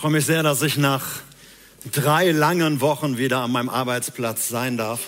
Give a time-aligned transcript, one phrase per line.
[0.00, 1.04] freue mich sehr, dass ich nach
[1.92, 5.00] drei langen Wochen wieder an meinem Arbeitsplatz sein darf.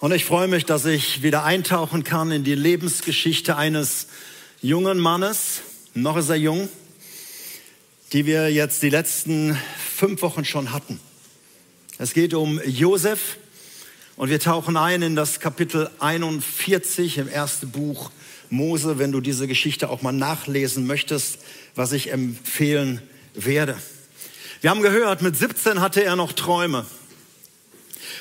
[0.00, 4.08] Und ich freue mich, dass ich wieder eintauchen kann in die Lebensgeschichte eines
[4.60, 5.62] jungen Mannes,
[5.94, 6.68] noch ist er jung,
[8.12, 9.58] die wir jetzt die letzten
[9.96, 11.00] fünf Wochen schon hatten.
[11.96, 13.38] Es geht um Josef
[14.16, 18.10] und wir tauchen ein in das Kapitel 41 im ersten Buch
[18.50, 21.38] Mose, wenn du diese Geschichte auch mal nachlesen möchtest,
[21.74, 23.00] was ich empfehlen
[23.34, 23.76] werde.
[24.60, 26.86] Wir haben gehört, mit 17 hatte er noch Träume.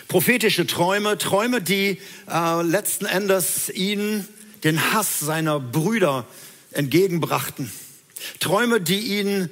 [0.07, 4.27] Prophetische Träume, Träume, die äh, letzten Endes ihn
[4.63, 6.25] den Hass seiner Brüder
[6.71, 7.71] entgegenbrachten.
[8.39, 9.49] Träume, die ihn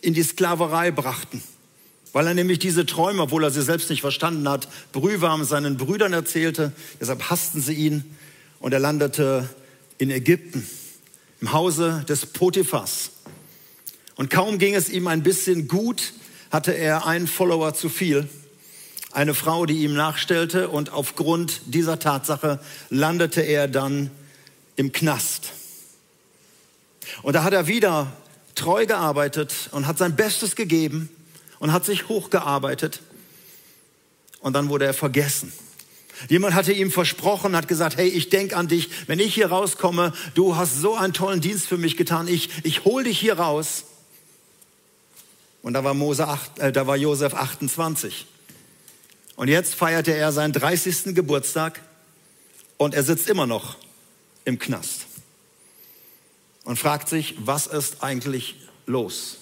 [0.00, 1.42] in die Sklaverei brachten.
[2.12, 6.12] Weil er nämlich diese Träume, obwohl er sie selbst nicht verstanden hat, brühwarm seinen Brüdern
[6.12, 6.72] erzählte.
[7.00, 8.04] Deshalb hassten sie ihn
[8.60, 9.48] und er landete
[9.98, 10.66] in Ägypten,
[11.40, 13.10] im Hause des Potiphas.
[14.16, 16.12] Und kaum ging es ihm ein bisschen gut,
[16.50, 18.28] hatte er einen Follower zu viel,
[19.10, 24.10] eine Frau, die ihm nachstellte und aufgrund dieser Tatsache landete er dann
[24.76, 25.52] im Knast.
[27.22, 28.12] Und da hat er wieder
[28.54, 31.08] treu gearbeitet und hat sein Bestes gegeben
[31.58, 33.00] und hat sich hochgearbeitet
[34.40, 35.52] und dann wurde er vergessen.
[36.28, 40.12] Jemand hatte ihm versprochen, hat gesagt, hey, ich denke an dich, wenn ich hier rauskomme,
[40.34, 43.84] du hast so einen tollen Dienst für mich getan, ich, ich hol dich hier raus.
[45.62, 48.26] Und da war, Mose 8, äh, da war Josef 28.
[49.36, 51.14] Und jetzt feierte er seinen 30.
[51.14, 51.80] Geburtstag
[52.76, 53.76] und er sitzt immer noch
[54.44, 55.06] im Knast
[56.64, 59.38] und fragt sich, was ist eigentlich los?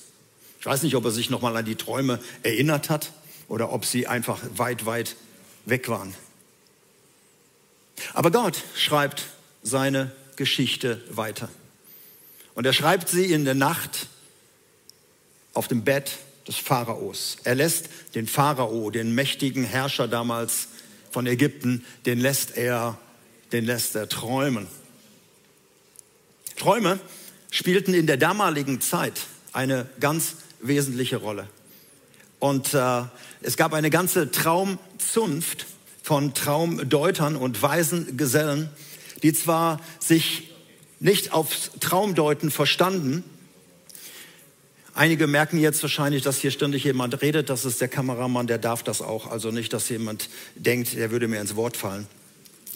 [0.61, 3.13] Ich weiß nicht, ob er sich nochmal an die Träume erinnert hat
[3.49, 5.17] oder ob sie einfach weit, weit
[5.65, 6.15] weg waren.
[8.15, 9.25] Aber Gott schreibt
[9.63, 11.49] seine Geschichte weiter.
[12.55, 14.09] Und er schreibt sie in der Nacht
[15.61, 16.13] auf dem Bett
[16.49, 17.37] des Pharaos.
[17.45, 20.69] Er lässt den Pharao, den mächtigen Herrscher damals
[21.11, 22.97] von Ägypten, den lässt er,
[23.53, 24.69] den lässt er träumen.
[26.57, 26.99] Träume
[27.51, 29.21] spielten in der damaligen Zeit
[29.53, 31.47] eine ganz wesentliche Rolle.
[32.39, 33.03] Und äh,
[33.43, 35.67] es gab eine ganze Traumzunft
[36.03, 38.71] von Traumdeutern und weisen Gesellen,
[39.23, 40.55] die zwar sich
[41.01, 43.25] nicht aufs Traumdeuten verstanden,
[45.01, 47.49] Einige merken jetzt wahrscheinlich, dass hier ständig jemand redet.
[47.49, 49.31] Das ist der Kameramann, der darf das auch.
[49.31, 52.07] Also nicht, dass jemand denkt, der würde mir ins Wort fallen.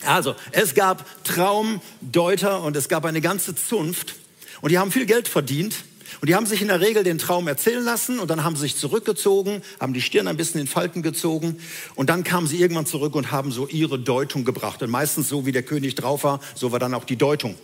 [0.06, 4.14] Also, es gab Traumdeuter und es gab eine ganze Zunft
[4.62, 5.76] und die haben viel Geld verdient
[6.22, 8.62] und die haben sich in der Regel den Traum erzählen lassen und dann haben sie
[8.62, 11.58] sich zurückgezogen, haben die Stirn ein bisschen in Falten gezogen
[11.94, 14.82] und dann kamen sie irgendwann zurück und haben so ihre Deutung gebracht.
[14.82, 17.58] Und meistens so, wie der König drauf war, so war dann auch die Deutung.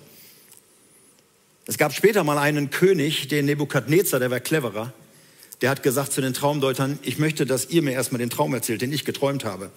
[1.70, 4.92] Es gab später mal einen König, den Nebukadnezar, der war cleverer.
[5.60, 8.82] Der hat gesagt zu den Traumdeutern, ich möchte, dass ihr mir erstmal den Traum erzählt,
[8.82, 9.70] den ich geträumt habe.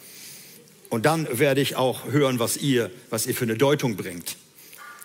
[0.89, 4.37] Und dann werde ich auch hören, was ihr, was ihr für eine Deutung bringt.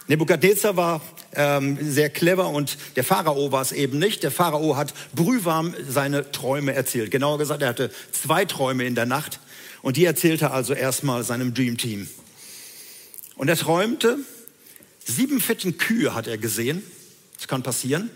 [0.07, 1.03] Nebukadnezar war
[1.35, 4.23] ähm, sehr clever und der Pharao war es eben nicht.
[4.23, 7.11] Der Pharao hat brühwarm seine Träume erzählt.
[7.11, 9.41] Genauer gesagt, er hatte zwei Träume in der Nacht
[9.83, 12.09] und die erzählte er also erstmal seinem Dream Team.
[13.37, 14.21] Und er träumte,
[15.09, 16.83] sieben fetten Kühe hat er gesehen.
[17.37, 18.11] Das kann passieren.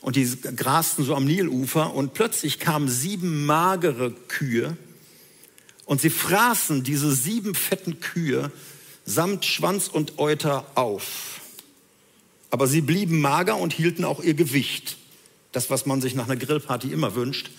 [0.00, 4.76] Und die grasten so am Nilufer und plötzlich kamen sieben magere Kühe
[5.84, 8.50] und sie fraßen diese sieben fetten Kühe
[9.04, 11.40] samt Schwanz und Euter auf.
[12.48, 14.96] Aber sie blieben mager und hielten auch ihr Gewicht.
[15.52, 17.50] Das, was man sich nach einer Grillparty immer wünscht.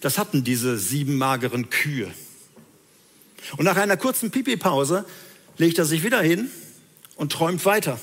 [0.00, 2.12] Das hatten diese sieben mageren Kühe.
[3.56, 5.06] Und nach einer kurzen Pipi-Pause
[5.56, 6.50] legt er sich wieder hin
[7.16, 7.98] und träumt weiter.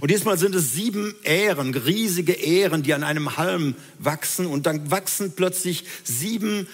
[0.00, 4.46] Und diesmal sind es sieben Ähren, riesige Ähren, die an einem Halm wachsen.
[4.46, 6.66] Und dann wachsen plötzlich sieben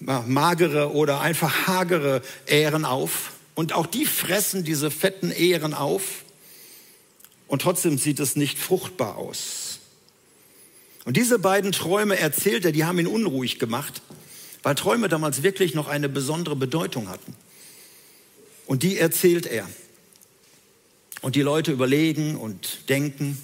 [0.00, 3.32] magere oder einfach hagere Ähren auf.
[3.54, 6.24] Und auch die fressen diese fetten Ähren auf.
[7.46, 9.78] Und trotzdem sieht es nicht fruchtbar aus.
[11.04, 14.02] Und diese beiden Träume erzählt er, die haben ihn unruhig gemacht,
[14.62, 17.34] weil Träume damals wirklich noch eine besondere Bedeutung hatten.
[18.66, 19.68] Und die erzählt er.
[21.20, 23.40] Und die Leute überlegen und denken.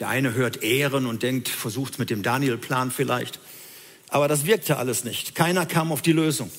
[0.00, 3.38] Der eine hört Ehren und denkt, versucht mit dem Daniel-Plan vielleicht.
[4.08, 5.34] Aber das wirkte alles nicht.
[5.34, 6.50] Keiner kam auf die Lösung.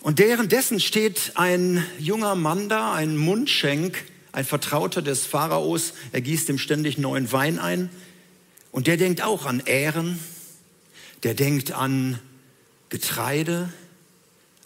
[0.00, 5.92] Und währenddessen steht ein junger Mann da, ein Mundschenk, ein Vertrauter des Pharaos.
[6.12, 7.90] Er gießt ihm ständig neuen Wein ein.
[8.70, 10.18] Und der denkt auch an Ähren.
[11.24, 12.20] Der denkt an
[12.90, 13.70] Getreide,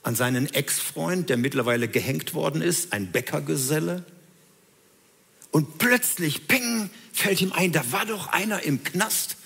[0.02, 4.04] an seinen Ex-Freund, der mittlerweile gehängt worden ist, ein Bäckergeselle.
[5.50, 9.36] Und plötzlich, ping, fällt ihm ein, da war doch einer im Knast,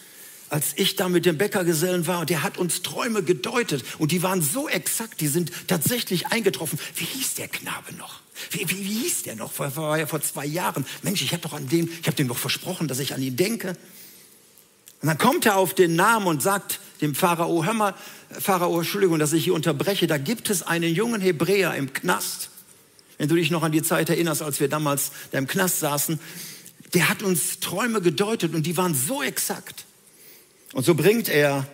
[0.49, 3.85] als ich da mit dem Bäckergesellen war, und der hat uns Träume gedeutet.
[3.99, 6.79] Und die waren so exakt, die sind tatsächlich eingetroffen.
[6.95, 8.21] Wie hieß der Knabe noch?
[8.51, 9.53] Wie, wie, wie hieß der noch?
[9.53, 10.87] Vor, war vor zwei Jahren.
[11.03, 13.37] Mensch, ich habe doch an dem, ich habe dem doch versprochen, dass ich an ihn
[13.37, 13.77] denke.
[15.03, 17.95] Und dann kommt er auf den Namen und sagt dem Pharao, hör mal,
[18.31, 22.51] Pharao, Entschuldigung, dass ich hier unterbreche, da gibt es einen jungen Hebräer im Knast.
[23.19, 26.19] Wenn du dich noch an die Zeit erinnerst, als wir damals da im Knast saßen,
[26.95, 29.85] der hat uns Träume gedeutet und die waren so exakt.
[30.73, 31.67] Und so bringt er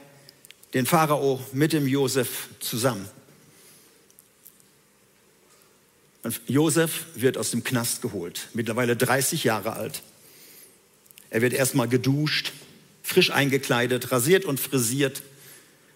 [0.74, 3.08] den Pharao mit dem Josef zusammen.
[6.22, 10.02] Und Josef wird aus dem Knast geholt, mittlerweile 30 Jahre alt.
[11.30, 12.52] Er wird erstmal geduscht,
[13.02, 15.22] frisch eingekleidet, rasiert und frisiert.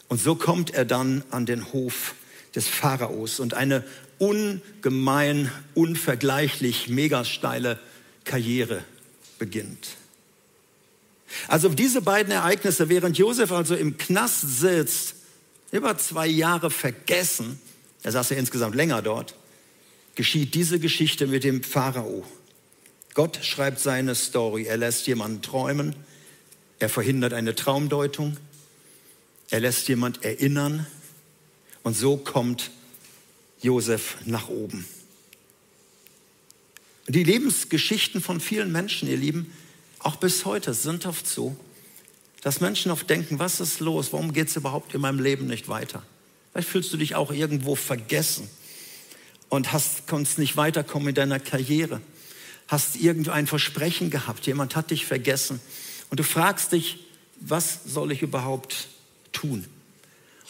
[0.09, 2.15] Und so kommt er dann an den Hof
[2.55, 3.41] des Pharaos.
[3.41, 3.85] Und eine
[4.19, 7.79] ungemein, unvergleichlich mega steile
[8.25, 8.85] Karriere
[9.39, 9.97] beginnt.
[11.49, 15.15] Also diese beiden Ereignisse, während Josef also im Knast sitzt,
[15.73, 17.61] über zwei Jahre vergessen,
[18.03, 19.35] er saß ja insgesamt länger dort,
[20.15, 22.25] geschieht diese Geschichte mit dem Pharao.
[23.15, 24.65] Gott schreibt seine Story.
[24.65, 25.97] Er lässt jemanden träumen,
[26.79, 28.37] er verhindert eine Traumdeutung,
[29.51, 30.87] er lässt jemand erinnern
[31.83, 32.71] und so kommt
[33.63, 34.87] Josef nach oben.
[37.09, 39.53] Die Lebensgeschichten von vielen Menschen, ihr Lieben,
[40.01, 41.57] auch bis heute sind oft so,
[42.43, 44.13] dass Menschen oft denken, was ist los?
[44.13, 46.03] Warum geht es überhaupt in meinem Leben nicht weiter?
[46.53, 48.49] Vielleicht fühlst du dich auch irgendwo vergessen
[49.49, 52.01] und hast, konntest nicht weiterkommen in deiner Karriere.
[52.69, 55.61] Hast irgendein Versprechen gehabt, jemand hat dich vergessen
[56.11, 56.99] und du fragst dich,
[57.41, 58.89] was soll ich überhaupt
[59.33, 59.65] tun?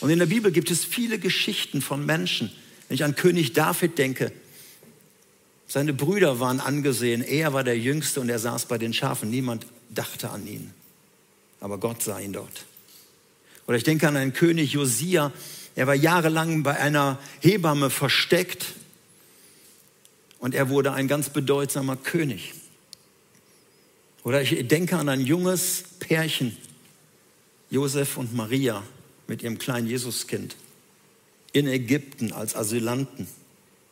[0.00, 2.52] Und in der Bibel gibt es viele Geschichten von Menschen,
[2.88, 4.32] wenn ich an König David denke,
[5.68, 9.30] seine Brüder waren angesehen, er war der Jüngste und er saß bei den Schafen.
[9.30, 10.72] Niemand dachte an ihn,
[11.60, 12.66] aber Gott sah ihn dort.
[13.66, 15.32] Oder ich denke an einen König Josia,
[15.74, 18.74] er war jahrelang bei einer Hebamme versteckt
[20.38, 22.54] und er wurde ein ganz bedeutsamer König.
[24.26, 26.56] Oder ich denke an ein junges Pärchen,
[27.70, 28.82] Josef und Maria
[29.28, 30.56] mit ihrem kleinen Jesuskind
[31.52, 33.28] in Ägypten als Asylanten.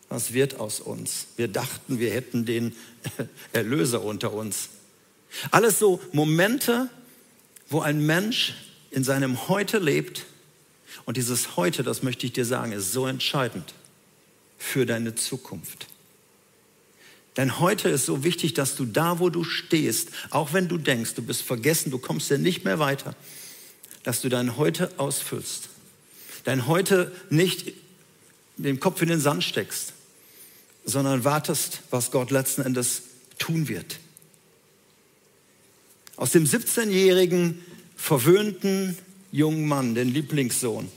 [0.08, 1.28] Was wird aus uns?
[1.36, 2.74] Wir dachten, wir hätten den
[3.52, 4.70] Erlöser unter uns.
[5.52, 6.90] Alles so Momente,
[7.70, 8.54] wo ein Mensch
[8.90, 10.26] in seinem Heute lebt.
[11.04, 13.72] Und dieses Heute, das möchte ich dir sagen, ist so entscheidend
[14.58, 15.86] für deine Zukunft.
[17.36, 21.14] Denn heute ist so wichtig, dass du da, wo du stehst, auch wenn du denkst,
[21.14, 23.16] du bist vergessen, du kommst ja nicht mehr weiter,
[24.04, 25.70] dass du dein Heute ausfüllst
[26.44, 27.72] dein Heute nicht
[28.56, 29.92] den Kopf in den Sand steckst,
[30.84, 33.02] sondern wartest, was Gott letzten Endes
[33.38, 33.98] tun wird.
[36.16, 37.64] Aus dem 17-jährigen
[37.96, 38.96] verwöhnten
[39.32, 40.88] jungen Mann, den Lieblingssohn,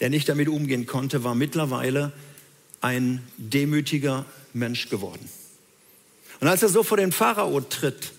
[0.00, 2.12] der nicht damit umgehen konnte, war mittlerweile
[2.82, 5.26] ein demütiger Mensch geworden.
[6.40, 8.12] Und als er so vor den Pharao tritt,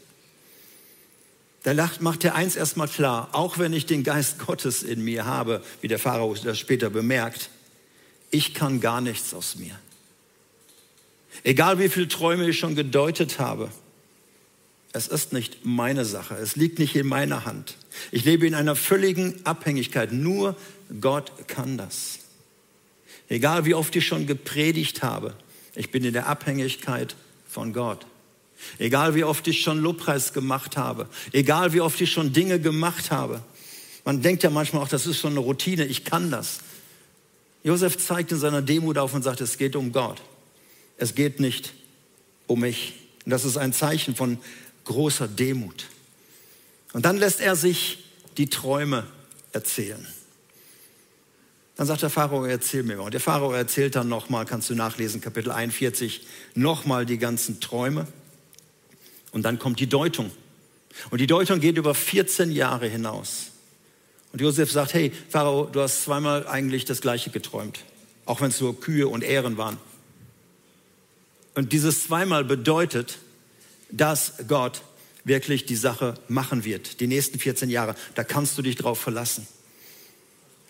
[1.63, 5.63] da macht er eins erstmal klar, auch wenn ich den Geist Gottes in mir habe,
[5.81, 7.49] wie der Pharao das später bemerkt,
[8.29, 9.79] ich kann gar nichts aus mir.
[11.43, 13.71] Egal wie viele Träume ich schon gedeutet habe,
[14.93, 17.75] es ist nicht meine Sache, es liegt nicht in meiner Hand.
[18.11, 20.55] Ich lebe in einer völligen Abhängigkeit, nur
[21.01, 22.19] Gott kann das.
[23.27, 25.35] Egal wie oft ich schon gepredigt habe,
[25.75, 27.15] ich bin in der Abhängigkeit
[27.55, 28.05] von Gott.
[28.79, 33.11] Egal wie oft ich schon Lobpreis gemacht habe, egal wie oft ich schon Dinge gemacht
[33.11, 33.41] habe.
[34.03, 36.59] Man denkt ja manchmal auch, das ist schon eine Routine, ich kann das.
[37.63, 40.21] Josef zeigt in seiner Demut auf und sagt, es geht um Gott.
[40.97, 41.73] Es geht nicht
[42.45, 42.93] um mich.
[43.23, 44.37] Und das ist ein Zeichen von
[44.83, 45.85] großer Demut.
[46.91, 48.03] Und dann lässt er sich
[48.37, 49.07] die Träume
[49.53, 50.05] erzählen.
[51.75, 53.03] Dann sagt der Pharao, erzähl mir mal.
[53.03, 58.07] Und der Pharao erzählt dann nochmal, kannst du nachlesen, Kapitel 41, nochmal die ganzen Träume.
[59.31, 60.31] Und dann kommt die Deutung.
[61.09, 63.47] Und die Deutung geht über 14 Jahre hinaus.
[64.31, 67.79] Und Josef sagt, hey, Pharao, du hast zweimal eigentlich das Gleiche geträumt.
[68.25, 69.77] Auch wenn es nur Kühe und Ähren waren.
[71.55, 73.17] Und dieses zweimal bedeutet,
[73.91, 74.81] dass Gott
[75.25, 76.99] wirklich die Sache machen wird.
[76.99, 77.95] Die nächsten 14 Jahre.
[78.13, 79.47] Da kannst du dich drauf verlassen.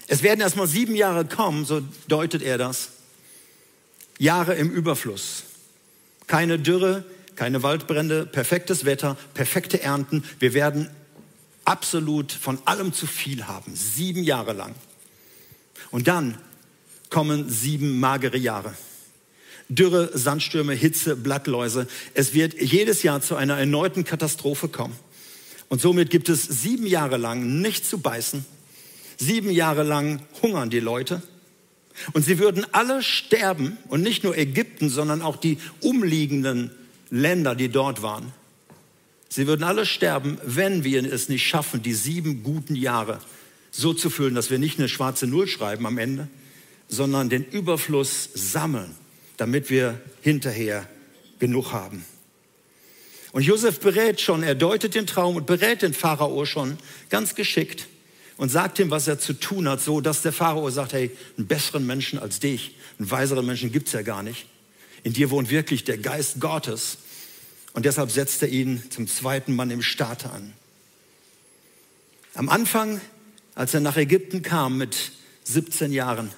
[0.08, 2.90] Es werden erstmal sieben Jahre kommen, so deutet er das.
[4.20, 5.44] Jahre im Überfluss.
[6.28, 7.04] Keine Dürre,
[7.36, 10.24] keine Waldbrände, perfektes Wetter, perfekte Ernten.
[10.40, 10.90] Wir werden
[11.66, 14.76] absolut von allem zu viel haben, sieben Jahre lang.
[15.92, 16.38] Und dann
[17.10, 18.74] kommen sieben magere Jahre.
[19.68, 21.88] Dürre, Sandstürme, Hitze, Blattläuse.
[22.14, 24.96] Es wird jedes Jahr zu einer erneuten Katastrophe kommen.
[25.70, 28.46] Und somit gibt es sieben Jahre lang nichts zu beißen.
[29.18, 31.22] Sieben Jahre lang hungern die Leute.
[32.14, 36.72] Und sie würden alle sterben, und nicht nur Ägypten, sondern auch die umliegenden
[37.10, 38.34] Länder, die dort waren.
[39.30, 43.20] Sie würden alle sterben, wenn wir es nicht schaffen, die sieben guten Jahre
[43.72, 46.28] so zu füllen, dass wir nicht eine schwarze Null schreiben am Ende,
[46.88, 48.96] sondern den Überfluss sammeln,
[49.38, 50.88] damit wir hinterher
[51.40, 52.06] genug haben.
[53.32, 56.78] Und Josef berät schon, er deutet den Traum und berät den Pharao schon
[57.10, 57.88] ganz geschickt
[58.38, 61.48] und sagt ihm, was er zu tun hat, so dass der Pharao sagt, hey, einen
[61.48, 64.48] besseren Menschen als dich, einen weiseren Menschen gibt's ja gar nicht.
[65.04, 66.98] In dir wohnt wirklich der Geist Gottes.
[67.74, 70.54] Und deshalb setzt er ihn zum zweiten Mann im Staat an.
[72.34, 73.00] Am Anfang,
[73.54, 75.12] als er nach Ägypten kam mit
[75.44, 76.32] 17 Jahren,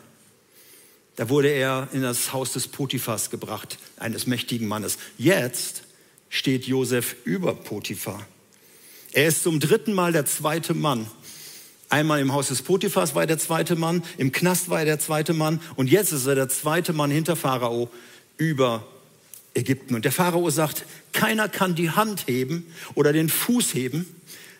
[1.16, 4.98] da wurde er in das Haus des Potiphas gebracht, eines mächtigen Mannes.
[5.18, 5.84] Jetzt
[6.30, 8.28] steht Josef über Potiphar.
[9.14, 11.08] Er ist zum dritten Mal der zweite Mann
[11.90, 15.00] Einmal im Haus des Potiphas war er der zweite Mann, im Knast war er der
[15.00, 17.90] zweite Mann und jetzt ist er der zweite Mann hinter Pharao
[18.38, 18.86] über
[19.54, 19.96] Ägypten.
[19.96, 24.06] Und der Pharao sagt, keiner kann die Hand heben oder den Fuß heben.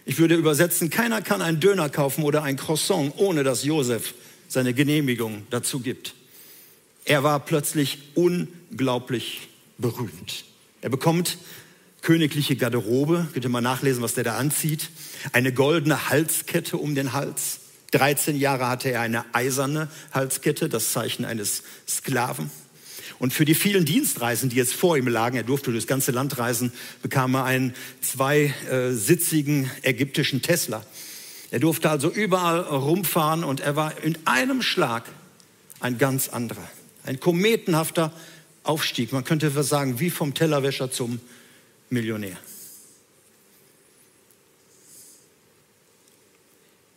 [0.06, 4.14] Ich würde übersetzen, keiner kann einen Döner kaufen oder ein Croissant, ohne dass Josef
[4.48, 6.16] seine Genehmigung dazu gibt.
[7.04, 10.46] Er war plötzlich unglaublich berühmt.
[10.82, 11.38] Er bekommt
[12.08, 14.92] königliche Garderobe, könnt ihr mal nachlesen, was der da anzieht.
[15.34, 17.60] Eine goldene Halskette um den Hals.
[17.92, 22.50] 13 Jahre hatte er eine eiserne Halskette, das Zeichen eines Sklaven.
[23.20, 26.38] Und für die vielen Dienstreisen, die jetzt vor ihm lagen, er durfte durchs ganze Land
[26.38, 26.72] reisen,
[27.02, 30.86] bekam er einen zweisitzigen ägyptischen Tesla.
[31.52, 35.04] Er durfte also überall rumfahren und er war in einem Schlag
[35.82, 36.70] ein ganz anderer.
[37.04, 38.14] Ein kometenhafter
[38.64, 39.12] Aufstieg.
[39.12, 41.20] Man könnte sagen, wie vom Tellerwäscher zum
[41.90, 42.38] Millionär.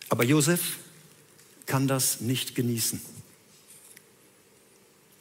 [0.08, 0.78] Aber Josef
[1.66, 3.00] kann das nicht genießen.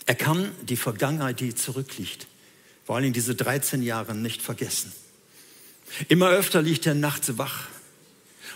[0.07, 2.25] Er kann die Vergangenheit, die zurückliegt,
[2.85, 4.91] vor allem diese 13 Jahre nicht vergessen.
[6.07, 7.67] Immer öfter liegt er nachts wach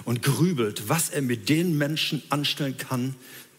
[0.06, 3.16] und grübelt, was er mit den Menschen anstellen kann,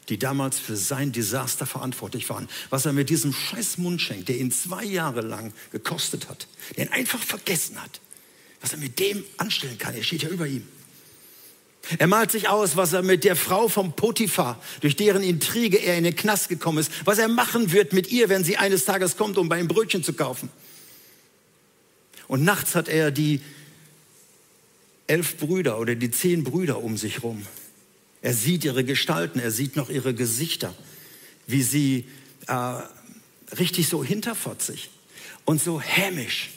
[0.09, 2.49] die damals für sein Desaster verantwortlich waren.
[2.71, 6.47] Was er mit diesem scheiß Mundschenk, der ihn zwei Jahre lang gekostet hat,
[6.77, 8.01] der ihn einfach vergessen hat,
[8.61, 9.95] was er mit dem anstellen kann.
[9.95, 10.67] Er steht ja über ihm.
[11.99, 15.99] Er malt sich aus, was er mit der Frau vom Potiphar, durch deren Intrige er
[15.99, 19.17] in den Knast gekommen ist, was er machen wird mit ihr, wenn sie eines Tages
[19.17, 20.49] kommt, um bei ihm Brötchen zu kaufen.
[22.27, 23.43] Und nachts hat er die
[25.07, 27.47] elf Brüder oder die zehn Brüder um sich rum.
[28.25, 30.75] Er sieht ihre Gestalten, er sieht noch ihre Gesichter,
[31.47, 32.07] wie sie
[32.47, 32.81] äh,
[33.59, 34.89] richtig so hinterfotzig
[35.45, 36.49] und so hämisch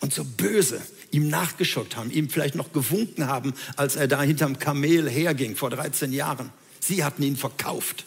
[0.00, 4.58] und so böse ihm nachgeschaut haben, ihm vielleicht noch gewunken haben, als er da hinterm
[4.58, 6.52] Kamel herging vor 13 Jahren.
[6.78, 8.04] Sie hatten ihn verkauft.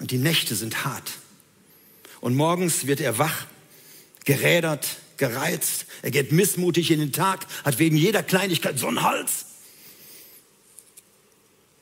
[0.00, 1.12] Und die Nächte sind hart.
[2.20, 3.46] Und morgens wird er wach,
[4.26, 5.86] gerädert, gereizt.
[6.02, 9.46] Er geht missmutig in den Tag, hat wegen jeder Kleinigkeit so einen Hals.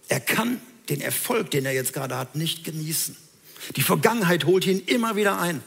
[0.08, 3.16] Er kann den Erfolg, den er jetzt gerade hat, nicht genießen.
[3.76, 5.62] Die Vergangenheit holt ihn immer wieder ein.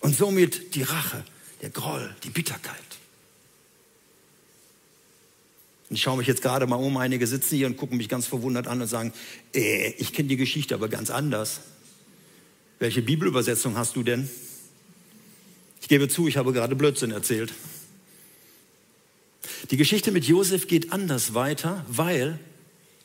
[0.00, 1.24] Und somit die Rache,
[1.62, 2.76] der Groll, die Bitterkeit.
[5.90, 8.66] Ich schaue mich jetzt gerade mal um, einige sitzen hier und gucken mich ganz verwundert
[8.66, 9.12] an und sagen,
[9.54, 11.60] äh, ich kenne die Geschichte aber ganz anders.
[12.78, 14.28] Welche Bibelübersetzung hast du denn?
[15.80, 17.52] Ich gebe zu, ich habe gerade Blödsinn erzählt.
[19.70, 22.40] Die Geschichte mit Josef geht anders weiter, weil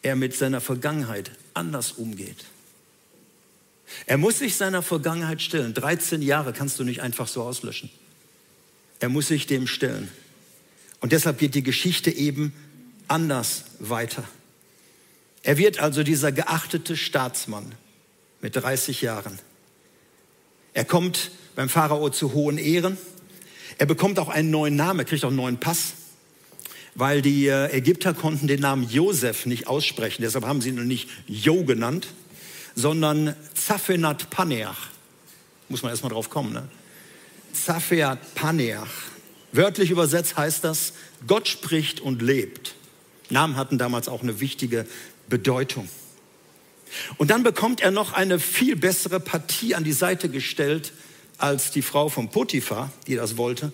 [0.02, 2.46] er mit seiner Vergangenheit anders umgeht.
[4.06, 5.74] Er muss sich seiner Vergangenheit stellen.
[5.74, 7.90] 13 Jahre kannst du nicht einfach so auslöschen.
[9.00, 10.10] Er muss sich dem stellen.
[11.00, 12.54] Und deshalb geht die Geschichte eben
[13.08, 14.24] anders weiter.
[15.44, 17.74] Er wird also dieser geachtete Staatsmann
[18.42, 19.40] mit 30 Jahren.
[20.74, 22.98] Er kommt beim Pharao zu hohen Ehren.
[23.78, 25.94] Er bekommt auch einen neuen Namen, kriegt auch einen neuen Pass
[27.00, 30.22] weil die äh, Ägypter konnten den Namen Josef nicht aussprechen.
[30.22, 32.08] Deshalb haben sie ihn nicht Jo genannt,
[32.76, 34.90] sondern Zaphenat Paneach.
[35.70, 36.52] Muss man erstmal drauf kommen.
[36.52, 36.68] Ne?
[37.54, 38.90] Zaphenat Paneach.
[39.54, 40.94] Wörtlich übersetzt heißt das,
[41.26, 42.76] Gott spricht und lebt.
[43.30, 44.86] Namen hatten damals auch eine wichtige
[45.30, 45.88] Bedeutung.
[47.18, 50.92] Und dann bekommt er noch eine viel bessere Partie an die Seite gestellt
[51.38, 53.72] als die Frau von Potiphar, die das wollte.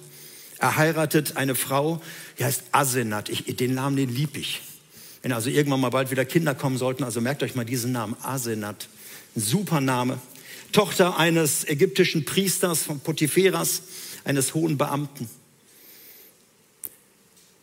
[0.65, 2.01] Er heiratet eine Frau,
[2.39, 3.29] die heißt Asenat.
[3.29, 4.63] Ich, den Namen, den lieb ich.
[5.21, 8.15] Wenn also irgendwann mal bald wieder Kinder kommen sollten, also merkt euch mal diesen Namen,
[8.23, 8.87] Asenat.
[9.35, 10.19] Ein super Name.
[10.71, 13.83] Tochter eines ägyptischen Priesters von Potipheras,
[14.23, 15.29] eines hohen Beamten.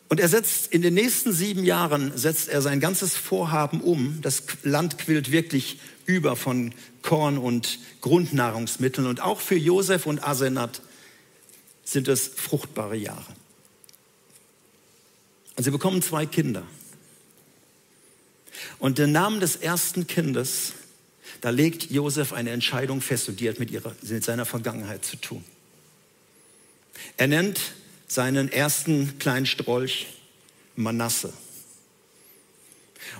[0.07, 4.19] Und er setzt in den nächsten sieben Jahren setzt er sein ganzes Vorhaben um.
[4.21, 9.07] Das Land quillt wirklich über von Korn und Grundnahrungsmitteln.
[9.07, 10.81] Und auch für Josef und Asenat
[11.83, 13.33] sind es fruchtbare Jahre.
[15.55, 16.63] Und sie bekommen zwei Kinder.
[18.79, 20.73] Und den Namen des ersten Kindes,
[21.41, 25.17] da legt Josef eine Entscheidung fest und die hat mit, ihrer, mit seiner Vergangenheit zu
[25.17, 25.43] tun.
[27.17, 27.59] Er nennt
[28.07, 30.07] seinen ersten kleinen Strolch
[30.75, 31.33] Manasse.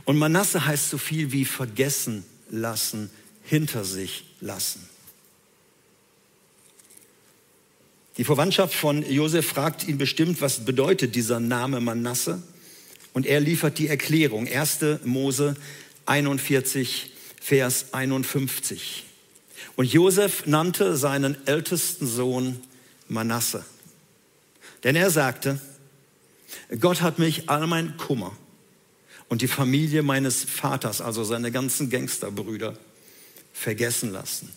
[0.06, 3.10] Und Manasse heißt so viel wie vergessen lassen,
[3.44, 4.88] hinter sich lassen.
[8.18, 12.44] Die Verwandtschaft von Josef fragt ihn bestimmt, was bedeutet dieser Name Manasse?
[13.14, 14.48] Und er liefert die Erklärung.
[14.48, 14.80] 1.
[15.04, 15.56] Mose
[16.06, 19.06] 41, Vers 51.
[19.76, 22.60] Und Josef nannte seinen ältesten Sohn
[23.08, 23.66] Manasse.
[24.84, 25.60] Denn er sagte,
[26.80, 28.36] Gott hat mich all mein Kummer
[29.28, 32.78] und die Familie meines Vaters, also seine ganzen Gangsterbrüder,
[33.54, 34.50] vergessen lassen.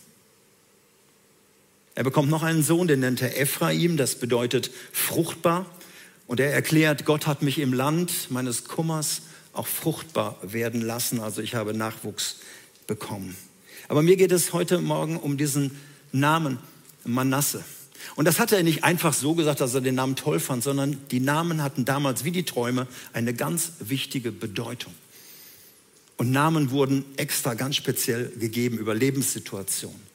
[1.97, 5.65] Er bekommt noch einen Sohn, den nennt er Ephraim, das bedeutet fruchtbar.
[6.27, 11.41] Und er erklärt, Gott hat mich im Land meines Kummers auch fruchtbar werden lassen, also
[11.41, 12.35] ich habe Nachwuchs
[12.85, 13.35] bekommen.
[13.87, 15.75] Aber mir geht es heute Morgen um diesen
[16.11, 16.59] Namen
[17.03, 17.63] Manasse.
[18.15, 20.99] Und das hat er nicht einfach so gesagt, dass er den Namen toll fand, sondern
[21.09, 24.93] die Namen hatten damals wie die Träume eine ganz wichtige Bedeutung.
[26.17, 30.06] Und Namen wurden extra ganz speziell gegeben über Lebenssituationen.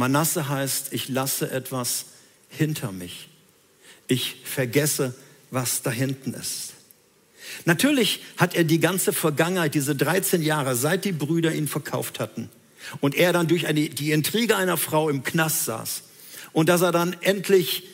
[0.00, 2.06] Manasse heißt, ich lasse etwas
[2.48, 3.28] hinter mich.
[4.08, 5.14] Ich vergesse,
[5.50, 6.72] was da hinten ist.
[7.66, 12.48] Natürlich hat er die ganze Vergangenheit, diese 13 Jahre, seit die Brüder ihn verkauft hatten
[13.00, 16.02] und er dann durch eine, die Intrige einer Frau im Knast saß,
[16.52, 17.84] und dass er dann endlich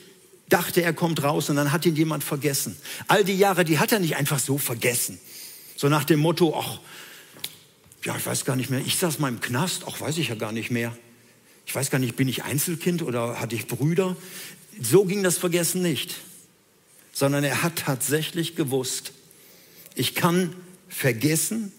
[0.49, 2.77] dachte, er kommt raus und dann hat ihn jemand vergessen.
[3.07, 5.19] All die Jahre, die hat er nicht einfach so vergessen.
[5.77, 6.79] So nach dem Motto, ach,
[8.05, 10.37] ja, ich weiß gar nicht mehr, ich saß mal im Knast, ach, weiß ich ja
[10.37, 10.97] gar nicht mehr.
[11.67, 14.17] Ich weiß gar nicht, bin ich Einzelkind oder hatte ich Brüder?
[14.81, 16.15] So ging das Vergessen nicht,
[17.13, 19.13] sondern er hat tatsächlich gewusst,
[19.95, 20.55] ich kann
[20.89, 21.73] vergessen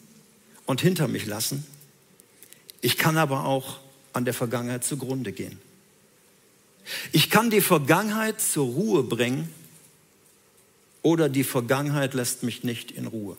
[0.65, 1.65] und hinter mich lassen.
[2.81, 3.79] Ich kann aber auch
[4.13, 5.59] an der Vergangenheit zugrunde gehen.
[7.11, 9.49] Ich kann die Vergangenheit zur Ruhe bringen
[11.01, 13.37] oder die Vergangenheit lässt mich nicht in Ruhe.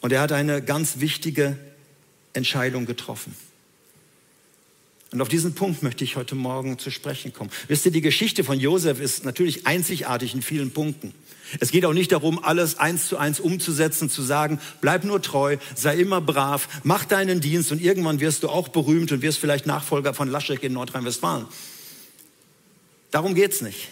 [0.00, 1.56] Und er hat eine ganz wichtige
[2.32, 3.36] Entscheidung getroffen.
[5.12, 7.50] Und auf diesen Punkt möchte ich heute Morgen zu sprechen kommen.
[7.68, 11.12] Wisst ihr, die Geschichte von Josef ist natürlich einzigartig in vielen Punkten.
[11.60, 15.58] Es geht auch nicht darum, alles eins zu eins umzusetzen, zu sagen, bleib nur treu,
[15.74, 19.66] sei immer brav, mach deinen Dienst und irgendwann wirst du auch berühmt und wirst vielleicht
[19.66, 21.44] Nachfolger von Laschek in Nordrhein-Westfalen.
[23.10, 23.88] Darum geht es nicht.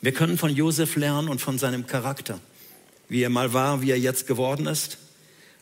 [0.00, 2.40] Wir können von Josef lernen und von seinem Charakter,
[3.08, 4.98] wie er mal war, wie er jetzt geworden ist.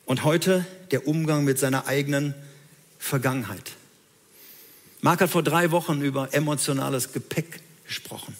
[0.06, 2.34] Und heute der Umgang mit seiner eigenen
[2.98, 3.72] Vergangenheit.
[5.02, 8.36] Mark hat vor drei Wochen über emotionales Gepäck gesprochen,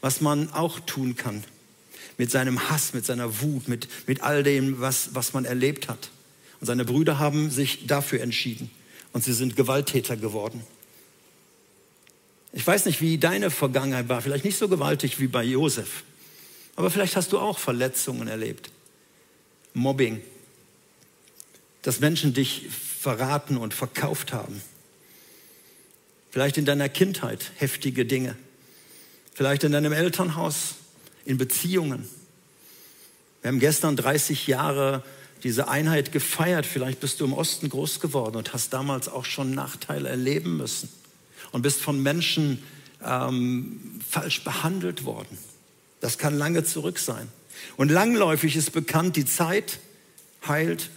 [0.00, 1.44] was man auch tun kann
[2.18, 6.10] mit seinem Hass, mit seiner Wut, mit, mit all dem, was, was man erlebt hat.
[6.60, 8.70] Und seine Brüder haben sich dafür entschieden
[9.12, 10.64] und sie sind Gewalttäter geworden.
[12.52, 16.04] Ich weiß nicht, wie deine Vergangenheit war, vielleicht nicht so gewaltig wie bei Josef,
[16.74, 18.70] aber vielleicht hast du auch Verletzungen erlebt.
[19.74, 20.22] Mobbing,
[21.82, 24.62] dass Menschen dich verraten und verkauft haben.
[26.36, 28.36] Vielleicht in deiner Kindheit heftige Dinge.
[29.32, 30.74] Vielleicht in deinem Elternhaus,
[31.24, 32.06] in Beziehungen.
[33.40, 35.02] Wir haben gestern 30 Jahre
[35.44, 36.66] diese Einheit gefeiert.
[36.66, 40.90] Vielleicht bist du im Osten groß geworden und hast damals auch schon Nachteile erleben müssen
[41.52, 42.62] und bist von Menschen
[43.02, 45.38] ähm, falsch behandelt worden.
[46.00, 47.28] Das kann lange zurück sein.
[47.78, 49.78] Und langläufig ist bekannt, die Zeit
[50.46, 50.90] heilt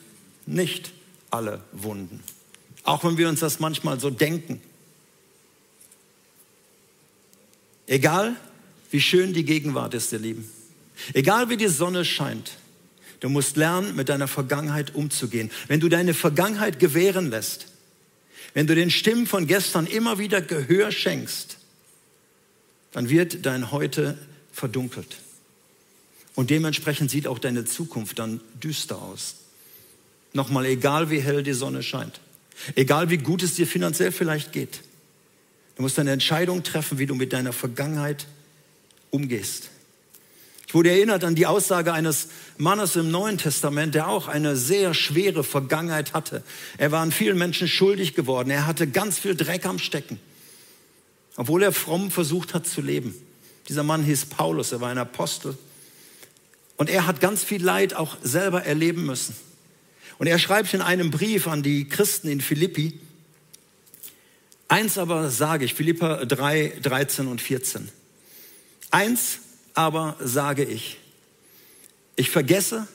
[0.46, 0.92] nicht
[1.32, 2.22] alle Wunden.
[2.84, 4.62] Auch wenn wir uns das manchmal so denken.
[7.90, 8.36] Egal,
[8.92, 10.48] wie schön die Gegenwart ist, ihr Lieben.
[11.14, 12.52] Egal, wie die Sonne scheint.
[13.20, 15.50] Du musst lernen, mit deiner Vergangenheit umzugehen.
[15.68, 17.66] Wenn du deine Vergangenheit gewähren lässt,
[18.54, 21.58] wenn du den Stimmen von gestern immer wieder Gehör schenkst,
[22.92, 24.20] dann wird dein Heute
[24.52, 25.18] verdunkelt.
[26.36, 29.36] Und dementsprechend sieht auch deine Zukunft dann düster aus.
[30.34, 32.22] Nochmal, egal wie hell die Sonne scheint,
[32.76, 34.82] egal wie gut es dir finanziell vielleicht geht,
[35.80, 38.28] du musst eine Entscheidung treffen, wie du mit deiner Vergangenheit
[39.12, 39.70] umgehst.
[40.68, 44.94] Ich wurde erinnert an die Aussage eines Mannes im Neuen Testament, der auch eine sehr
[44.94, 46.44] schwere Vergangenheit hatte.
[46.78, 48.50] Er war an vielen Menschen schuldig geworden.
[48.50, 50.20] Er hatte ganz viel Dreck am Stecken,
[51.38, 53.16] obwohl er fromm versucht hat zu leben.
[53.70, 55.58] Dieser Mann hieß Paulus, er war ein Apostel.
[56.76, 59.34] Und er hat ganz viel Leid auch selber erleben müssen.
[60.18, 63.00] Und er schreibt in einem Brief an die Christen in Philippi,
[64.70, 67.90] eins aber sage ich, Philippa 3, 13 und 14.
[68.92, 69.40] Eins
[69.74, 70.98] aber sage ich,
[72.16, 72.88] ich vergesse,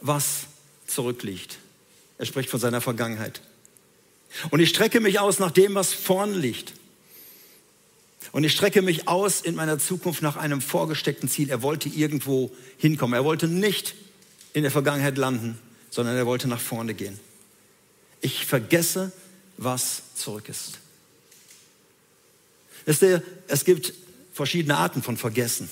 [0.00, 0.46] was
[0.86, 1.58] zurückliegt.
[2.18, 3.40] Er spricht von seiner Vergangenheit.
[4.50, 6.72] Und ich strecke mich aus nach dem, was vorn liegt.
[8.32, 11.50] Und ich strecke mich aus in meiner Zukunft nach einem vorgesteckten Ziel.
[11.50, 13.14] Er wollte irgendwo hinkommen.
[13.14, 13.94] Er wollte nicht
[14.52, 15.58] in der Vergangenheit landen,
[15.90, 17.18] sondern er wollte nach vorne gehen.
[18.20, 19.12] Ich vergesse,
[19.56, 20.79] was zurück ist.
[22.86, 23.92] Es gibt
[24.32, 25.68] verschiedene Arten von Vergessen.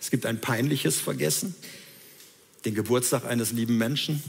[0.00, 1.54] Es gibt ein peinliches Vergessen,
[2.64, 4.22] den Geburtstag eines lieben Menschen.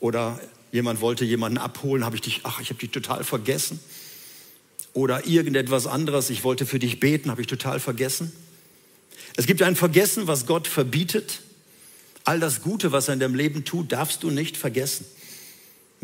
[0.00, 0.38] Oder
[0.72, 3.80] jemand wollte jemanden abholen, habe ich dich, ach, ich habe dich total vergessen.
[4.92, 8.32] Oder irgendetwas anderes, ich wollte für dich beten, habe ich total vergessen.
[9.36, 11.40] Es gibt ein Vergessen, was Gott verbietet.
[12.24, 15.06] All das Gute, was er in deinem Leben tut, darfst du nicht vergessen.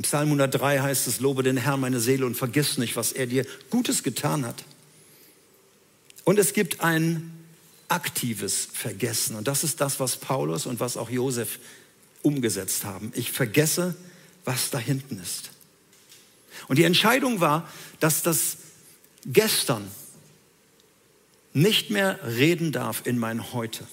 [0.01, 3.27] Im Psalm 103 heißt es, lobe den Herrn meine Seele und vergiss nicht, was er
[3.27, 4.65] dir Gutes getan hat.
[6.25, 7.31] Und es gibt ein
[7.89, 9.37] aktives Vergessen.
[9.37, 11.59] Und das ist das, was Paulus und was auch Josef
[12.23, 13.13] umgesetzt haben.
[13.15, 13.95] Ich vergesse,
[14.47, 15.51] was da hinten ist.
[16.67, 18.57] Und die Entscheidung war, dass das
[19.27, 19.87] gestern
[21.53, 23.87] nicht mehr reden darf in mein Heute.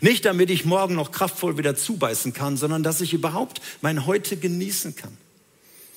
[0.00, 4.36] Nicht damit ich morgen noch kraftvoll wieder zubeißen kann, sondern dass ich überhaupt mein Heute
[4.36, 5.16] genießen kann.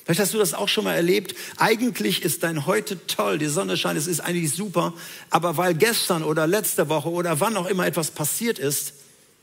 [0.04, 1.34] Vielleicht hast du das auch schon mal erlebt.
[1.58, 4.94] Eigentlich ist dein Heute toll, die Sonne scheint, es ist eigentlich super,
[5.28, 8.94] aber weil gestern oder letzte Woche oder wann auch immer etwas passiert ist,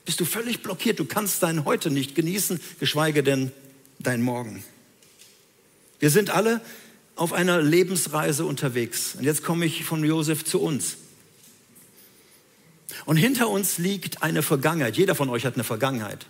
[0.05, 0.99] bist du völlig blockiert.
[0.99, 3.51] Du kannst dein Heute nicht genießen, geschweige denn
[3.99, 4.63] dein Morgen.
[5.99, 6.61] Wir sind alle
[7.15, 9.15] auf einer Lebensreise unterwegs.
[9.15, 10.97] Und jetzt komme ich von Josef zu uns.
[13.03, 14.95] Und hinter uns liegt eine Vergangenheit.
[14.95, 16.25] Jeder von euch hat eine Vergangenheit.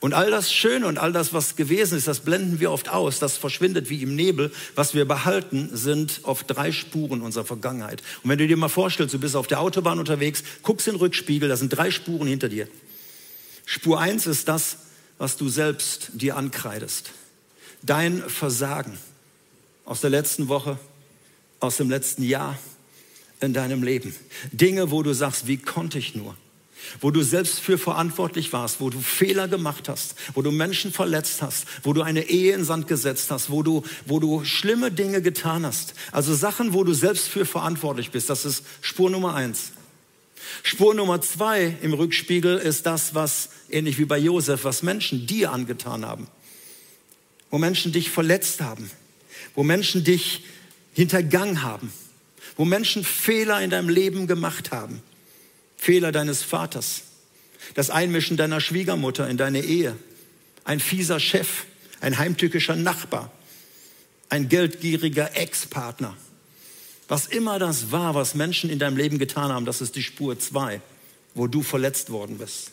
[0.00, 3.18] Und all das Schöne und all das, was gewesen ist, das blenden wir oft aus.
[3.18, 4.50] Das verschwindet wie im Nebel.
[4.74, 8.02] Was wir behalten, sind oft drei Spuren unserer Vergangenheit.
[8.22, 11.00] Und wenn du dir mal vorstellst, du bist auf der Autobahn unterwegs, guckst in den
[11.00, 12.68] Rückspiegel, da sind drei Spuren hinter dir.
[13.66, 14.78] Spur eins ist das,
[15.18, 17.10] was du selbst dir ankreidest.
[17.82, 18.98] Dein Versagen
[19.84, 20.78] aus der letzten Woche,
[21.58, 22.58] aus dem letzten Jahr
[23.40, 24.14] in deinem Leben.
[24.52, 26.36] Dinge, wo du sagst, wie konnte ich nur?
[27.00, 31.42] wo du selbst für verantwortlich warst, wo du Fehler gemacht hast, wo du Menschen verletzt
[31.42, 35.22] hast, wo du eine Ehe in Sand gesetzt hast, wo du, wo du schlimme Dinge
[35.22, 35.94] getan hast.
[36.12, 38.30] Also Sachen, wo du selbst für verantwortlich bist.
[38.30, 39.72] Das ist Spur Nummer eins.
[40.62, 45.52] Spur Nummer zwei im Rückspiegel ist das, was ähnlich wie bei Josef, was Menschen dir
[45.52, 46.26] angetan haben.
[47.50, 48.90] Wo Menschen dich verletzt haben.
[49.54, 50.44] Wo Menschen dich
[50.92, 51.92] hintergangen haben.
[52.60, 55.00] Wo Menschen Fehler in deinem Leben gemacht haben.
[55.78, 57.04] Fehler deines Vaters,
[57.72, 59.96] das Einmischen deiner Schwiegermutter in deine Ehe,
[60.64, 61.64] ein fieser Chef,
[62.02, 63.32] ein heimtückischer Nachbar,
[64.28, 66.14] ein geldgieriger Ex-Partner.
[67.08, 70.38] Was immer das war, was Menschen in deinem Leben getan haben, das ist die Spur
[70.38, 70.82] zwei,
[71.34, 72.72] wo du verletzt worden bist.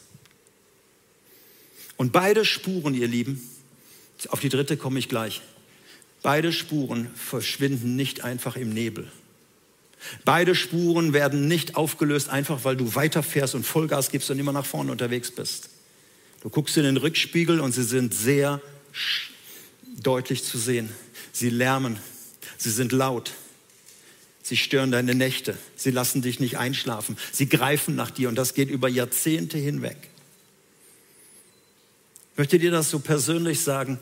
[1.96, 3.42] Und beide Spuren, ihr Lieben,
[4.28, 5.42] auf die dritte komme ich gleich,
[6.24, 9.10] beide Spuren verschwinden nicht einfach im Nebel.
[10.26, 14.66] Beide Spuren werden nicht aufgelöst, einfach weil du weiterfährst und Vollgas gibst und immer nach
[14.66, 15.70] vorne unterwegs bist.
[16.42, 18.62] Du guckst in den Rückspiegel und sie sind sehr
[20.02, 20.90] deutlich zu sehen.
[21.32, 21.98] Sie lärmen,
[22.58, 23.32] sie sind laut,
[24.44, 28.54] sie stören deine Nächte, sie lassen dich nicht einschlafen, sie greifen nach dir und das
[28.54, 29.98] geht über Jahrzehnte hinweg.
[32.32, 34.00] Ich möchte dir das so persönlich sagen,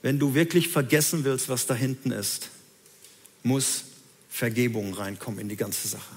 [0.00, 2.50] wenn du wirklich vergessen willst, was da hinten ist,
[3.42, 3.84] muss
[4.32, 6.14] Vergebung reinkommen in die ganze Sache.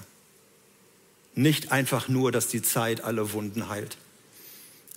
[1.34, 3.98] Nicht einfach nur, dass die Zeit alle Wunden heilt,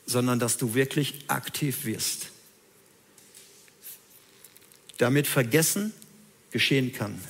[0.06, 2.30] sondern dass du wirklich aktiv wirst.
[4.98, 5.92] Damit Vergessen
[6.52, 7.22] geschehen kann,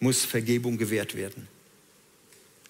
[0.00, 1.48] muss Vergebung gewährt werden.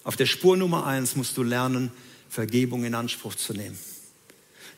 [0.05, 1.91] Auf der Spur Nummer eins musst du lernen,
[2.29, 3.77] Vergebung in Anspruch zu nehmen.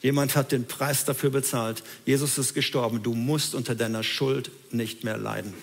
[0.02, 1.84] Jemand hat den Preis dafür bezahlt.
[2.08, 3.04] Jesus ist gestorben.
[3.04, 5.54] Du musst unter deiner Schuld nicht mehr leiden.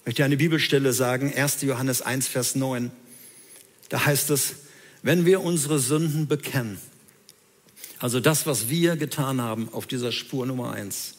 [0.00, 1.62] Ich möchte eine Bibelstelle sagen, 1.
[1.62, 2.90] Johannes 1, Vers 9.
[3.90, 4.54] Da heißt es,
[5.02, 6.78] wenn wir unsere Sünden bekennen,
[7.98, 11.16] also das, was wir getan haben auf dieser Spur Nummer 1,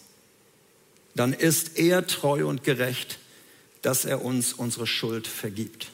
[1.13, 3.19] dann ist er treu und gerecht,
[3.83, 5.89] dass er uns unsere Schuld vergibt.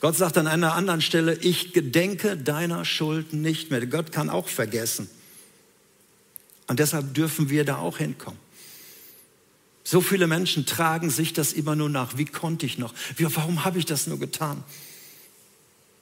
[0.00, 3.84] Gott sagt an einer anderen Stelle, ich gedenke deiner Schuld nicht mehr.
[3.86, 5.10] Gott kann auch vergessen.
[6.68, 8.38] Und deshalb dürfen wir da auch hinkommen.
[9.84, 12.16] So viele Menschen tragen sich das immer nur nach.
[12.16, 12.94] Wie konnte ich noch?
[13.16, 14.62] Wie, warum habe ich das nur getan?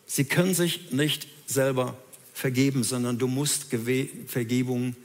[0.06, 1.96] Sie können sich nicht selber
[2.34, 3.66] vergeben, sondern du musst
[4.26, 4.96] Vergebung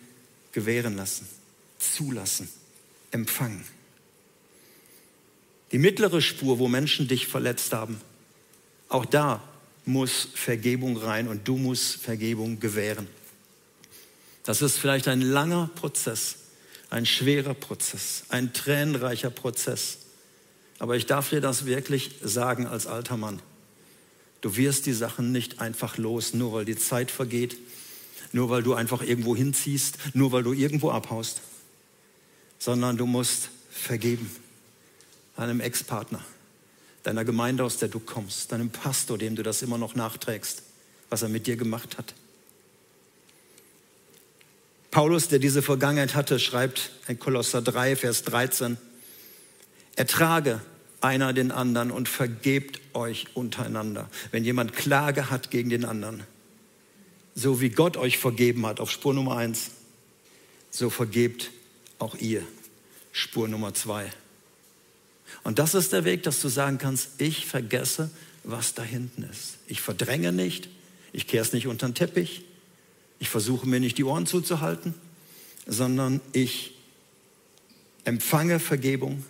[0.52, 1.28] gewähren lassen,
[1.80, 2.48] zulassen,
[3.12, 3.64] empfangen.
[5.72, 8.00] Die mittlere Spur, wo Menschen dich verletzt haben,
[8.90, 9.42] auch da
[9.86, 13.08] muss Vergebung rein und du musst Vergebung gewähren.
[14.44, 16.36] Das ist vielleicht ein langer Prozess,
[16.94, 19.98] ein schwerer Prozess, ein tränenreicher Prozess.
[20.78, 23.42] Aber ich darf dir das wirklich sagen als alter Mann.
[24.42, 27.58] Du wirst die Sachen nicht einfach los, nur weil die Zeit vergeht,
[28.32, 31.42] nur weil du einfach irgendwo hinziehst, nur weil du irgendwo abhaust,
[32.60, 34.30] sondern du musst vergeben
[35.36, 36.24] deinem Ex-Partner,
[37.02, 40.62] deiner Gemeinde, aus der du kommst, deinem Pastor, dem du das immer noch nachträgst,
[41.10, 42.14] was er mit dir gemacht hat.
[44.94, 48.78] Paulus, der diese Vergangenheit hatte, schreibt in Kolosser 3, Vers 13,
[49.96, 50.62] ertrage
[51.02, 54.08] einer den anderen und vergebt euch untereinander.
[54.30, 56.22] Wenn jemand Klage hat gegen den anderen,
[57.34, 59.72] so wie Gott euch vergeben hat, auf Spur Nummer 1,
[60.70, 61.50] so vergebt
[61.98, 62.44] auch ihr,
[63.12, 64.12] Spur Nummer 2.
[65.44, 68.12] Und das ist der Weg, dass du sagen kannst, ich vergesse,
[68.44, 69.58] was da hinten ist.
[69.66, 70.70] Ich verdränge nicht,
[71.14, 72.46] ich kehre es nicht unter den Teppich,
[73.24, 74.94] ich versuche mir nicht die Ohren zuzuhalten,
[75.66, 76.76] sondern ich
[78.04, 79.24] empfange Vergebung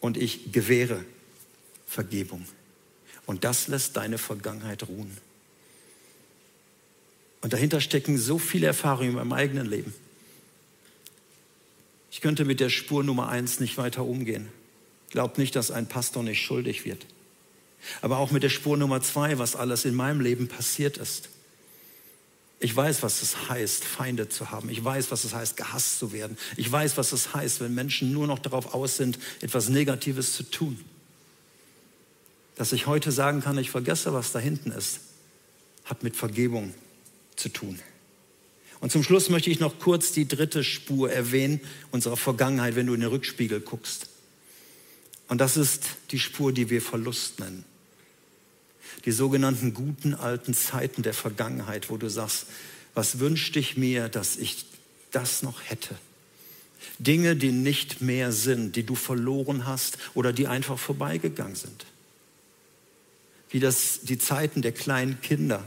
[0.00, 1.04] und ich gewähre
[1.86, 2.44] Vergebung.
[3.24, 5.16] Und das lässt deine Vergangenheit ruhen.
[7.40, 9.94] Und dahinter stecken so viele Erfahrungen in meinem eigenen Leben.
[12.10, 14.48] Ich könnte mit der Spur Nummer eins nicht weiter umgehen.
[15.10, 17.06] Glaubt nicht, dass ein Pastor nicht schuldig wird.
[18.00, 21.28] Aber auch mit der Spur Nummer zwei, was alles in meinem Leben passiert ist.
[22.60, 24.70] Ich weiß, was es heißt, Feinde zu haben.
[24.70, 26.38] Ich weiß, was es heißt, gehasst zu werden.
[26.56, 30.44] Ich weiß, was es heißt, wenn Menschen nur noch darauf aus sind, etwas Negatives zu
[30.44, 30.82] tun.
[32.54, 35.00] Dass ich heute sagen kann, ich vergesse, was da hinten ist,
[35.84, 36.72] hat mit Vergebung
[37.36, 37.80] zu tun.
[38.80, 42.94] Und zum Schluss möchte ich noch kurz die dritte Spur erwähnen unserer Vergangenheit, wenn du
[42.94, 44.08] in den Rückspiegel guckst.
[45.28, 47.64] Und das ist die Spur, die wir Verlust nennen.
[49.04, 52.46] Die sogenannten guten alten Zeiten der Vergangenheit, wo du sagst,
[52.94, 54.64] was wünschte ich mir, dass ich
[55.10, 55.94] das noch hätte?
[56.98, 61.86] Dinge, die nicht mehr sind, die du verloren hast oder die einfach vorbeigegangen sind.
[63.50, 65.66] Wie das, die Zeiten der kleinen Kinder.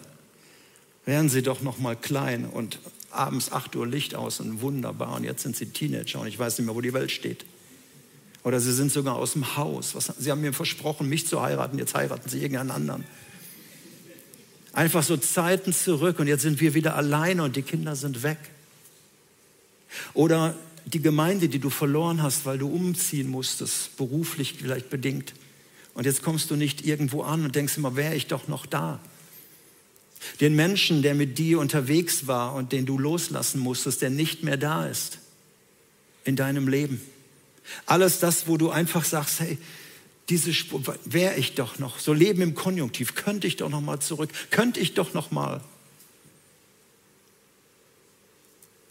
[1.06, 2.80] Wären sie doch noch mal klein und
[3.12, 6.58] abends 8 Uhr Licht aus und wunderbar und jetzt sind sie Teenager und ich weiß
[6.58, 7.46] nicht mehr, wo die Welt steht.
[8.44, 9.96] Oder sie sind sogar aus dem Haus.
[9.96, 13.04] Was, sie haben mir versprochen, mich zu heiraten, jetzt heiraten sie irgendeinen anderen.
[14.78, 18.38] Einfach so Zeiten zurück und jetzt sind wir wieder alleine und die Kinder sind weg.
[20.14, 20.54] Oder
[20.86, 25.34] die Gemeinde, die du verloren hast, weil du umziehen musstest, beruflich vielleicht bedingt.
[25.96, 29.00] Und jetzt kommst du nicht irgendwo an und denkst immer, wäre ich doch noch da.
[30.42, 34.58] Den Menschen, der mit dir unterwegs war und den du loslassen musstest, der nicht mehr
[34.58, 35.18] da ist
[36.24, 37.02] in deinem Leben.
[37.88, 39.58] Alles das, wo du einfach sagst, hey,
[40.30, 44.00] diese Spur, wäre ich doch noch, so Leben im Konjunktiv, könnte ich doch noch mal
[44.00, 45.62] zurück, könnte ich doch noch mal.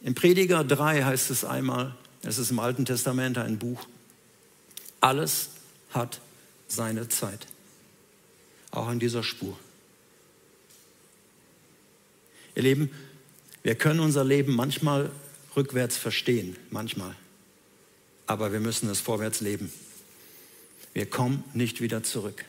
[0.02, 3.86] Im Prediger 3 heißt es einmal, es ist im Alten Testament ein Buch,
[5.00, 5.50] alles
[5.90, 6.20] hat
[6.68, 7.46] seine Zeit,
[8.70, 9.58] auch an dieser Spur.
[12.54, 12.90] Ihr Lieben,
[13.62, 15.10] wir können unser Leben manchmal
[15.54, 17.14] rückwärts verstehen, manchmal
[18.26, 19.72] aber wir müssen es vorwärts leben.
[20.96, 22.46] Wir kommen nicht wieder zurück.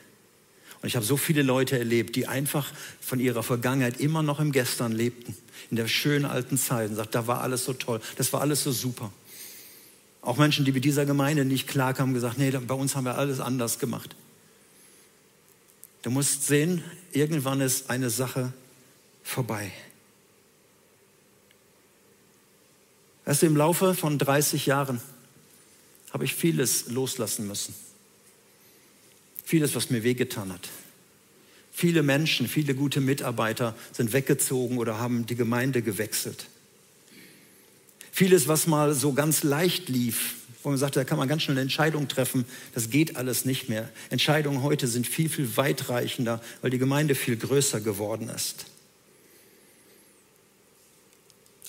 [0.80, 4.52] Und ich habe so viele Leute erlebt, die einfach von ihrer Vergangenheit immer noch im
[4.52, 5.36] Gestern lebten,
[5.70, 8.64] in der schönen alten Zeit und sagt, da war alles so toll, das war alles
[8.64, 9.12] so super.
[10.22, 13.38] Auch Menschen, die mit dieser Gemeinde nicht klarkamen, gesagt, nee, bei uns haben wir alles
[13.38, 14.16] anders gemacht.
[16.00, 16.82] Du musst sehen,
[17.12, 18.54] irgendwann ist eine Sache
[19.22, 19.72] vorbei.
[23.26, 25.02] Erst im Laufe von 30 Jahren
[26.12, 27.74] habe ich vieles loslassen müssen.
[29.48, 30.68] Vieles, was mir wehgetan hat.
[31.72, 36.48] Viele Menschen, viele gute Mitarbeiter sind weggezogen oder haben die Gemeinde gewechselt.
[38.12, 41.56] Vieles, was mal so ganz leicht lief, wo man sagte, da kann man ganz schnell
[41.56, 43.88] eine Entscheidung treffen, das geht alles nicht mehr.
[44.10, 48.66] Entscheidungen heute sind viel, viel weitreichender, weil die Gemeinde viel größer geworden ist.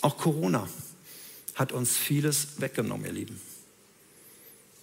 [0.02, 0.68] Auch Corona
[1.56, 3.49] hat uns vieles weggenommen, ihr Lieben.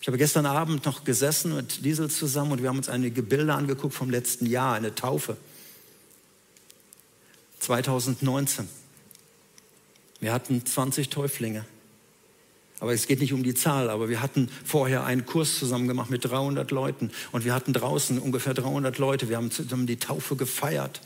[0.00, 3.56] Ich habe gestern Abend noch gesessen mit Diesel zusammen und wir haben uns einige Bilder
[3.56, 5.36] angeguckt vom letzten Jahr, eine Taufe.
[7.60, 8.68] 2019.
[10.20, 11.64] Wir hatten 20 Täuflinge.
[12.78, 16.10] Aber es geht nicht um die Zahl, aber wir hatten vorher einen Kurs zusammen gemacht
[16.10, 19.28] mit 300 Leuten und wir hatten draußen ungefähr 300 Leute.
[19.30, 21.00] Wir haben zusammen die Taufe gefeiert.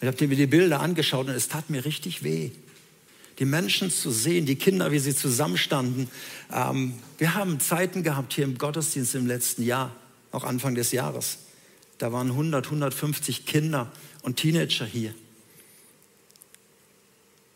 [0.00, 2.52] Und ich habe mir die Bilder angeschaut und es tat mir richtig weh.
[3.40, 6.08] Die Menschen zu sehen, die Kinder, wie sie zusammenstanden.
[6.52, 9.96] Ähm, wir haben Zeiten gehabt hier im Gottesdienst im letzten Jahr,
[10.30, 11.38] auch Anfang des Jahres.
[11.96, 13.90] Da waren 100, 150 Kinder
[14.22, 15.14] und Teenager hier.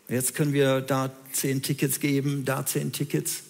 [0.09, 3.43] Jetzt können wir da zehn Tickets geben, da zehn Tickets.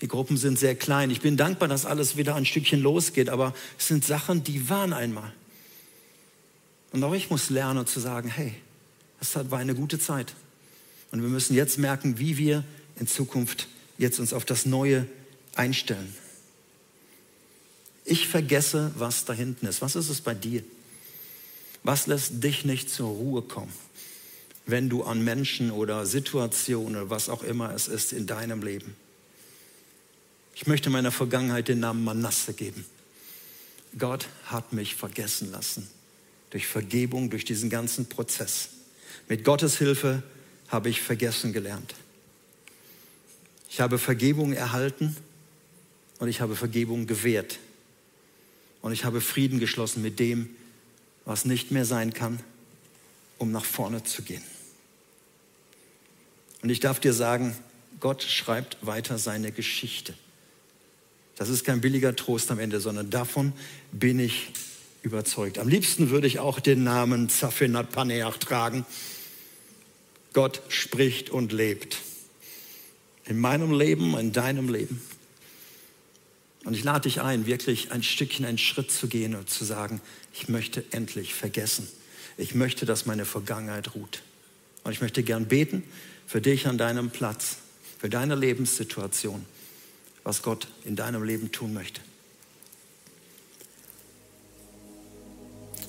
[0.00, 1.10] Die Gruppen sind sehr klein.
[1.10, 4.92] Ich bin dankbar, dass alles wieder ein Stückchen losgeht, aber es sind Sachen, die waren
[4.92, 5.32] einmal.
[6.92, 8.54] Und auch ich muss lernen zu sagen, hey,
[9.18, 10.34] das war eine gute Zeit.
[11.14, 12.62] Und wir müssen jetzt merken, wie wir
[12.98, 15.06] in Zukunft jetzt uns auf das Neue
[15.54, 16.14] einstellen.
[18.04, 19.80] Ich vergesse, was da hinten ist.
[19.80, 20.62] Was ist es bei dir?
[21.84, 23.72] Was lässt dich nicht zur Ruhe kommen?
[24.66, 28.96] wenn du an Menschen oder Situationen, was auch immer es ist in deinem Leben.
[30.54, 32.84] Ich möchte meiner Vergangenheit den Namen Manasse geben.
[33.98, 35.88] Gott hat mich vergessen lassen.
[36.50, 38.68] Durch Vergebung, durch diesen ganzen Prozess.
[39.28, 40.22] Mit Gottes Hilfe
[40.68, 41.94] habe ich vergessen gelernt.
[43.70, 45.16] Ich habe Vergebung erhalten
[46.18, 47.58] und ich habe Vergebung gewährt.
[48.82, 50.50] Und ich habe Frieden geschlossen mit dem,
[51.24, 52.38] was nicht mehr sein kann,
[53.38, 54.44] um nach vorne zu gehen.
[56.62, 57.56] Und ich darf dir sagen,
[58.00, 60.14] Gott schreibt weiter seine Geschichte.
[61.36, 63.52] Das ist kein billiger Trost am Ende, sondern davon
[63.90, 64.52] bin ich
[65.02, 65.58] überzeugt.
[65.58, 68.86] Am liebsten würde ich auch den Namen Zafinat Paneach tragen.
[70.34, 71.96] Gott spricht und lebt.
[73.24, 75.00] In meinem Leben, in deinem Leben.
[76.64, 80.00] Und ich lade dich ein, wirklich ein Stückchen, einen Schritt zu gehen und zu sagen,
[80.34, 81.88] ich möchte endlich vergessen.
[82.36, 84.22] Ich möchte, dass meine Vergangenheit ruht.
[84.82, 85.82] Und ich möchte gern beten
[86.26, 87.58] für dich an deinem Platz,
[87.98, 89.44] für deine Lebenssituation,
[90.24, 92.00] was Gott in deinem Leben tun möchte.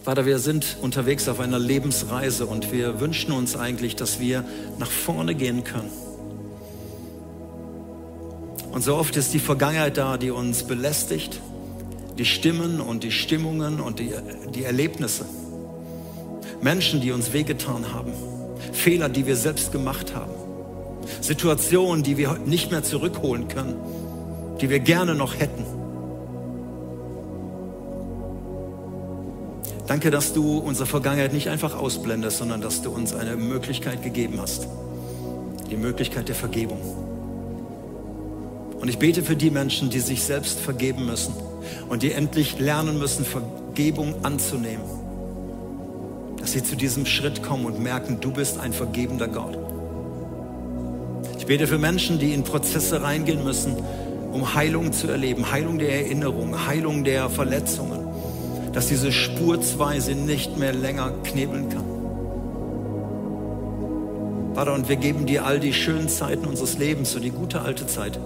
[0.05, 4.43] Vater, wir sind unterwegs auf einer Lebensreise und wir wünschen uns eigentlich, dass wir
[4.77, 5.89] nach vorne gehen können.
[8.71, 11.41] Und so oft ist die Vergangenheit da, die uns belästigt,
[12.19, 14.11] die Stimmen und die Stimmungen und die,
[14.53, 15.25] die Erlebnisse.
[16.61, 18.13] Menschen, die uns wehgetan haben.
[18.73, 20.33] Fehler, die wir selbst gemacht haben.
[21.19, 23.75] Situationen, die wir nicht mehr zurückholen können,
[24.61, 25.74] die wir gerne noch hätten.
[29.87, 34.39] Danke, dass du unsere Vergangenheit nicht einfach ausblendest, sondern dass du uns eine Möglichkeit gegeben
[34.41, 34.67] hast.
[35.69, 36.79] Die Möglichkeit der Vergebung.
[38.79, 41.33] Und ich bete für die Menschen, die sich selbst vergeben müssen
[41.89, 44.83] und die endlich lernen müssen, Vergebung anzunehmen
[46.45, 49.57] dass sie zu diesem Schritt kommen und merken, du bist ein vergebender Gott.
[51.39, 53.75] Ich bete für Menschen, die in Prozesse reingehen müssen,
[54.31, 58.04] um Heilung zu erleben, Heilung der Erinnerung, Heilung der Verletzungen,
[58.75, 61.85] dass diese Spur 2 sie nicht mehr länger knebeln kann.
[64.53, 67.87] Vater, und wir geben dir all die schönen Zeiten unseres Lebens, so die gute alte
[67.87, 68.19] Zeit,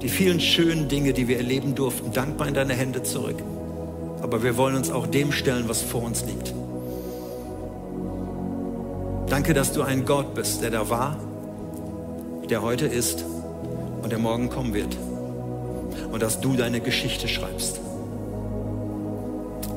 [0.00, 3.36] die vielen schönen Dinge, die wir erleben durften, dankbar in deine Hände zurück.
[4.22, 6.54] Aber wir wollen uns auch dem stellen, was vor uns liegt.
[9.28, 11.18] Danke, dass du ein Gott bist, der da war,
[12.48, 13.26] der heute ist
[14.02, 14.96] und der morgen kommen wird.
[16.10, 17.80] Und dass du deine Geschichte schreibst.